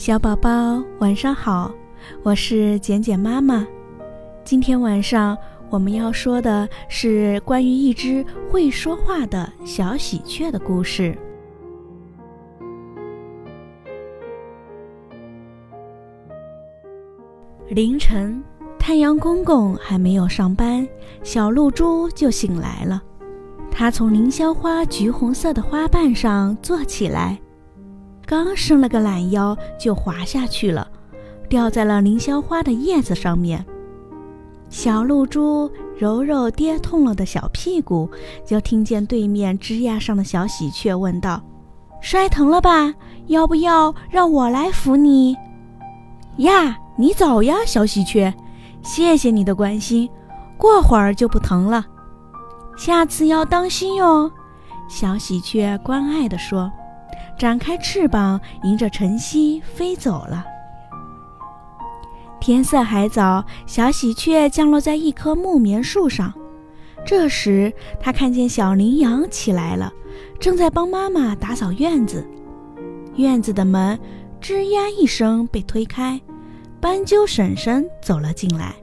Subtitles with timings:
[0.00, 1.70] 小宝宝，晚上好，
[2.22, 3.66] 我是简简妈妈。
[4.42, 5.36] 今天晚上
[5.68, 11.14] 我们要说的是关于一只会说话的小喜鹊的故事。
[17.68, 18.42] 凌晨，
[18.78, 20.88] 太阳公公还没有上班，
[21.22, 23.02] 小露珠就醒来了。
[23.70, 27.38] 它从凌霄花橘红色的花瓣上坐起来。
[28.30, 30.86] 刚伸了个懒腰，就滑下去了，
[31.48, 33.66] 掉在了凌霄花的叶子上面。
[34.68, 38.08] 小露珠揉揉跌痛了的小屁股，
[38.46, 41.42] 就听见对面枝桠上的小喜鹊问道
[42.00, 42.94] ：“摔疼了吧？
[43.26, 45.36] 要不要让我来扶你？”
[46.38, 48.32] 呀，你早呀，小喜鹊，
[48.80, 50.08] 谢谢你的关心，
[50.56, 51.84] 过会儿就不疼了，
[52.76, 54.30] 下次要当心哟。”
[54.88, 56.70] 小喜鹊关爱地说。
[57.40, 60.44] 展开翅膀，迎着晨曦飞走了。
[62.38, 66.34] 天色还早，小喜鹊降落在一棵木棉树上。
[67.02, 69.90] 这时，它看见小羚羊起来了，
[70.38, 72.28] 正在帮妈妈打扫院子。
[73.16, 73.98] 院子的门
[74.42, 76.20] 吱呀一声被推开，
[76.78, 78.74] 斑鸠婶婶走了进来。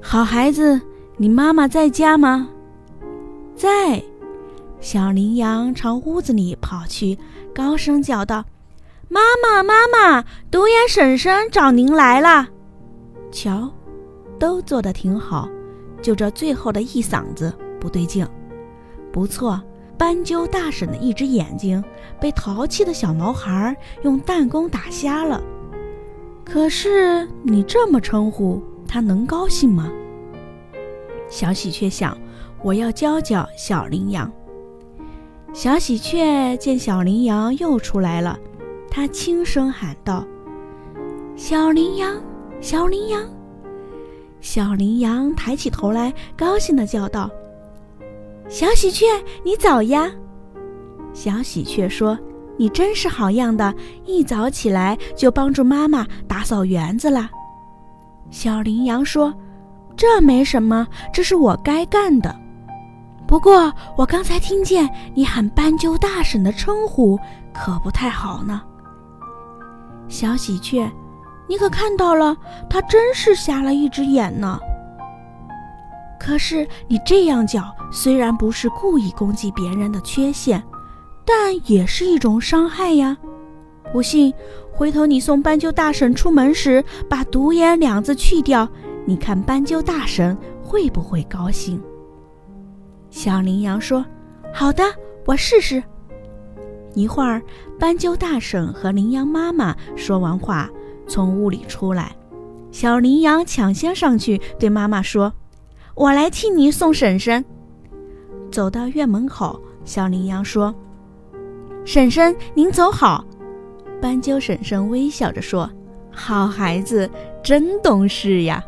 [0.00, 0.80] 好孩子，
[1.16, 2.50] 你妈妈在家吗？
[3.56, 4.00] 在。
[4.80, 7.16] 小羚羊朝屋子里跑去，
[7.54, 8.44] 高声叫道
[9.08, 12.48] ：“妈妈，妈妈，独眼婶婶找您来了。”
[13.30, 13.70] 瞧，
[14.38, 15.48] 都做得挺好，
[16.00, 18.26] 就这最后的一嗓子不对劲。
[19.12, 19.62] 不错，
[19.98, 21.82] 斑鸠大婶的一只眼睛
[22.18, 25.42] 被淘气的小毛孩用弹弓打瞎了。
[26.44, 29.90] 可是你这么称呼他，能高兴吗？
[31.28, 32.16] 小喜鹊想
[32.62, 34.30] ：“我要教教小羚羊。”
[35.52, 38.38] 小喜鹊见小羚羊又出来了，
[38.90, 40.26] 它轻声喊道
[41.36, 42.16] ：“小羚羊，
[42.60, 43.22] 小羚羊。”
[44.40, 47.30] 小羚羊抬起头来，高兴地叫道
[48.48, 49.04] ：“小喜鹊，
[49.44, 50.10] 你早呀！”
[51.12, 52.18] 小喜鹊说
[52.56, 53.74] ：“你真是好样的，
[54.06, 57.30] 一早起来就帮助妈妈打扫园子了。”
[58.30, 59.32] 小羚羊说
[59.94, 62.34] ：“这没什么，这是我该干的。”
[63.32, 67.18] 不过，我刚才听见你喊斑鸠大婶的称呼，
[67.50, 68.60] 可不太好呢。
[70.06, 70.92] 小喜鹊，
[71.48, 72.36] 你可看到了，
[72.68, 74.60] 它真是瞎了一只眼呢。
[76.20, 80.62] 可是你这样叫，虽然不是故意攻击别人的缺陷，
[81.24, 83.16] 但也是一种伤害呀。
[83.94, 84.30] 不信，
[84.74, 88.68] 回头你送斑鸠大婶出门时，把“独眼”两字去掉，
[89.06, 91.82] 你看斑鸠大婶会不会高兴？
[93.12, 94.04] 小羚羊说
[94.54, 94.82] ：“好的，
[95.26, 95.82] 我试试。”
[96.94, 97.42] 一会儿，
[97.78, 100.68] 斑鸠大婶和羚羊妈妈说完话，
[101.06, 102.16] 从屋里出来。
[102.70, 105.30] 小羚羊抢先上去对妈妈说
[105.94, 107.44] ：“我来替你送婶婶。”
[108.50, 110.74] 走到院门口，小羚羊说
[111.84, 113.24] ：“婶婶，您走好。”
[114.00, 115.70] 斑鸠婶婶微笑着说
[116.10, 117.08] ：“好孩子，
[117.44, 118.64] 真懂事呀。”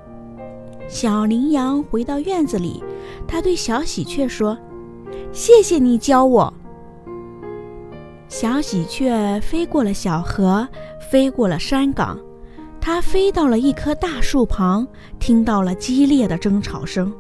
[0.86, 2.84] 小羚羊回到院子里。
[3.26, 4.56] 他对小喜鹊说
[5.32, 6.52] ：“谢谢你教我。”
[8.28, 10.66] 小喜鹊飞过了小河，
[11.10, 12.18] 飞过了山岗，
[12.80, 14.86] 它飞到了一棵大树旁，
[15.18, 17.12] 听到了激烈的争吵声。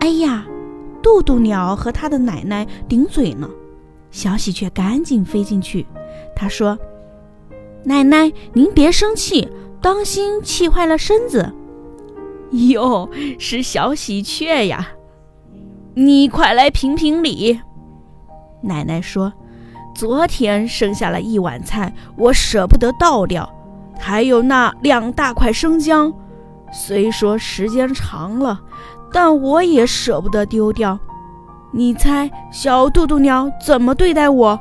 [0.00, 0.46] 哎呀，
[1.02, 3.48] 渡渡鸟和他的奶奶顶嘴呢！
[4.10, 5.86] 小喜鹊赶紧飞进去，
[6.34, 6.78] 他说
[7.84, 9.48] ：“奶奶，您别生气，
[9.80, 11.52] 当心气坏了身子。
[12.70, 14.88] ”哟，是小喜鹊呀！
[15.98, 17.58] 你快来评评理。
[18.60, 19.32] 奶奶说
[19.96, 23.50] ：“昨天剩下了一碗菜，我舍不得倒掉，
[23.98, 26.12] 还有那两大块生姜。
[26.70, 28.60] 虽说时间长了，
[29.10, 30.98] 但我也舍不得丢掉。
[31.72, 34.60] 你猜小渡渡鸟怎么对待我？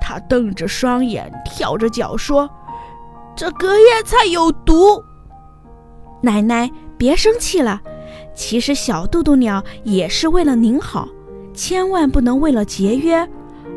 [0.00, 2.48] 它瞪着双眼，跳着脚说
[3.34, 5.02] ：‘这隔夜菜有毒。’
[6.22, 7.80] 奶奶，别生气了。”
[8.36, 11.08] 其实小渡渡鸟也是为了您好，
[11.54, 13.26] 千万不能为了节约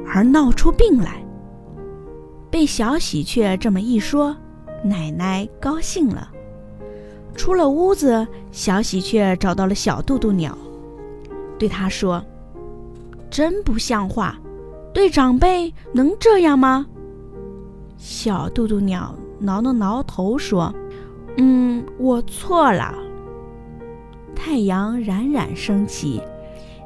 [0.06, 1.24] 而闹出病来。
[2.52, 4.36] 被小喜鹊这么一说，
[4.84, 6.30] 奶奶高兴了。
[7.36, 10.58] 出了屋子，小喜鹊找到了小渡渡鸟，
[11.58, 12.22] 对他说
[13.32, 14.38] ：“真不像话，
[14.94, 16.86] 对长辈能这样吗？”
[17.98, 20.74] 小渡渡鸟挠了挠头说
[21.38, 22.94] ：“嗯，我错了。”
[24.40, 26.22] 太阳冉冉升起，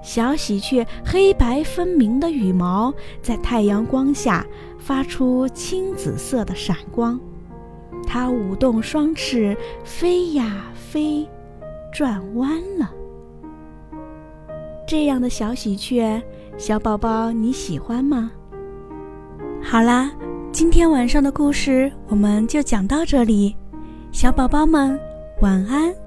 [0.01, 2.91] 小喜鹊黑白分明的羽毛
[3.21, 4.43] 在太阳光下
[4.79, 7.17] 发出青紫色的闪光，
[8.07, 11.29] 它舞动双翅，飞呀飞，
[11.93, 12.91] 转弯了。
[14.87, 16.21] 这样的小喜鹊，
[16.57, 18.31] 小宝宝你喜欢吗？
[19.61, 20.11] 好啦，
[20.51, 23.55] 今天晚上的故事我们就讲到这里，
[24.11, 24.99] 小宝宝们
[25.39, 26.02] 晚安。